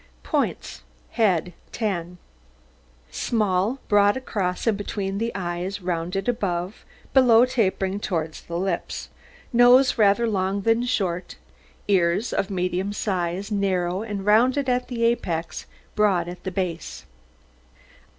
POINTS 0.23 0.81
HEAD 1.11 1.53
10 1.73 2.17
Small, 3.11 3.77
broad 3.87 4.17
across 4.17 4.65
and 4.65 4.75
between 4.75 5.19
the 5.19 5.31
eyes, 5.35 5.79
rounded 5.79 6.27
above, 6.27 6.83
below 7.13 7.45
tapering 7.45 7.99
towards 7.99 8.41
the 8.41 8.57
lips; 8.57 9.09
nose 9.53 9.99
rather 9.99 10.25
long 10.27 10.61
than 10.61 10.83
short; 10.87 11.35
ears 11.87 12.33
of 12.33 12.49
medium 12.49 12.93
size, 12.93 13.51
narrow 13.51 14.01
and 14.01 14.25
rounded 14.25 14.67
at 14.67 14.87
the 14.87 15.03
apex, 15.03 15.67
broad 15.93 16.27
at 16.27 16.45
the 16.45 16.51
base. 16.51 17.05